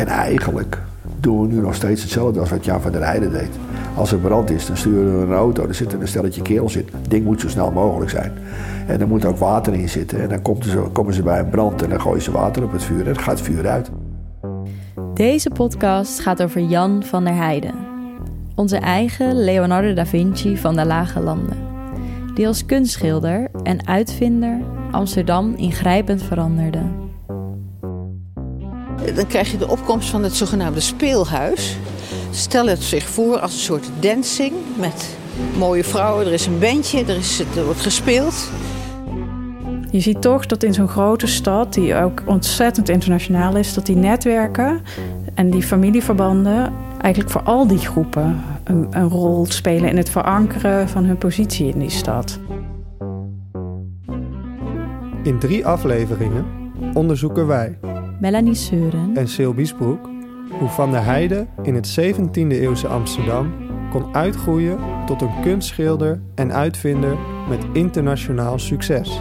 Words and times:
En 0.00 0.06
eigenlijk 0.06 0.78
doen 1.20 1.40
we 1.40 1.54
nu 1.54 1.60
nog 1.60 1.74
steeds 1.74 2.02
hetzelfde 2.02 2.40
als 2.40 2.50
wat 2.50 2.64
Jan 2.64 2.80
van 2.80 2.92
der 2.92 3.04
Heijden 3.04 3.30
deed. 3.30 3.50
Als 3.96 4.12
er 4.12 4.18
brand 4.18 4.50
is, 4.50 4.66
dan 4.66 4.76
sturen 4.76 5.18
we 5.18 5.26
een 5.26 5.32
auto, 5.32 5.66
er 5.66 5.74
zit 5.74 5.92
een 5.92 6.08
stelletje 6.08 6.42
kerels 6.42 6.76
in. 6.76 6.88
Het 6.92 7.10
ding 7.10 7.24
moet 7.24 7.40
zo 7.40 7.48
snel 7.48 7.70
mogelijk 7.70 8.10
zijn. 8.10 8.32
En 8.86 9.00
er 9.00 9.08
moet 9.08 9.24
ook 9.24 9.36
water 9.36 9.74
in 9.74 9.88
zitten. 9.88 10.20
En 10.20 10.28
dan 10.28 10.42
komen 10.92 11.14
ze, 11.14 11.22
bij 11.22 11.38
een 11.38 11.48
brand 11.48 11.82
en 11.82 11.88
dan 11.88 12.00
gooien 12.00 12.22
ze 12.22 12.30
water 12.30 12.62
op 12.62 12.72
het 12.72 12.82
vuur 12.82 12.98
en 12.98 13.04
dan 13.04 13.22
gaat 13.22 13.38
het 13.38 13.46
vuur 13.46 13.68
uit. 13.68 13.90
Deze 15.14 15.50
podcast 15.50 16.20
gaat 16.20 16.42
over 16.42 16.60
Jan 16.60 17.02
van 17.02 17.24
der 17.24 17.34
Heijden. 17.34 17.74
Onze 18.54 18.76
eigen 18.76 19.44
Leonardo 19.44 19.92
da 19.92 20.06
Vinci 20.06 20.56
van 20.56 20.76
de 20.76 20.86
Lage 20.86 21.20
Landen. 21.20 21.56
Die 22.34 22.46
als 22.46 22.66
kunstschilder 22.66 23.48
en 23.62 23.86
uitvinder 23.86 24.60
Amsterdam 24.90 25.54
ingrijpend 25.54 26.22
veranderde. 26.22 26.82
Dan 29.14 29.26
krijg 29.26 29.50
je 29.50 29.58
de 29.58 29.68
opkomst 29.68 30.08
van 30.08 30.22
het 30.22 30.34
zogenaamde 30.34 30.80
speelhuis. 30.80 31.76
Stel 32.30 32.66
het 32.66 32.82
zich 32.82 33.08
voor 33.08 33.38
als 33.38 33.52
een 33.52 33.58
soort 33.58 33.90
dancing 34.00 34.52
met 34.78 35.16
mooie 35.58 35.84
vrouwen. 35.84 36.26
Er 36.26 36.32
is 36.32 36.46
een 36.46 36.58
bandje, 36.58 37.04
er, 37.04 37.16
is, 37.16 37.42
er 37.56 37.64
wordt 37.64 37.80
gespeeld. 37.80 38.50
Je 39.90 40.00
ziet 40.00 40.22
toch 40.22 40.46
dat 40.46 40.62
in 40.62 40.74
zo'n 40.74 40.88
grote 40.88 41.26
stad, 41.26 41.74
die 41.74 41.94
ook 41.94 42.22
ontzettend 42.24 42.88
internationaal 42.88 43.56
is, 43.56 43.74
dat 43.74 43.86
die 43.86 43.96
netwerken 43.96 44.80
en 45.34 45.50
die 45.50 45.62
familieverbanden 45.62 46.72
eigenlijk 47.00 47.32
voor 47.32 47.42
al 47.42 47.66
die 47.66 47.78
groepen 47.78 48.42
een, 48.64 48.86
een 48.90 49.08
rol 49.08 49.46
spelen 49.48 49.88
in 49.88 49.96
het 49.96 50.10
verankeren 50.10 50.88
van 50.88 51.04
hun 51.04 51.18
positie 51.18 51.68
in 51.68 51.78
die 51.78 51.90
stad. 51.90 52.38
In 55.22 55.38
drie 55.38 55.66
afleveringen 55.66 56.44
onderzoeken 56.94 57.46
wij 57.46 57.78
Melanie 58.20 58.54
Seuren 58.54 59.16
en 59.16 59.28
Sil 59.34 59.54
Biesbroek 59.54 60.08
hoe 60.58 60.68
Van 60.68 60.90
der 60.90 61.04
Heijden 61.04 61.48
in 61.62 61.74
het 61.74 62.00
17e 62.00 62.32
eeuwse 62.34 62.88
Amsterdam 62.88 63.52
kon 63.90 64.14
uitgroeien 64.14 64.78
tot 65.06 65.22
een 65.22 65.40
kunstschilder 65.42 66.20
en 66.34 66.52
uitvinder 66.52 67.16
met 67.48 67.64
internationaal 67.72 68.58
succes. 68.58 69.20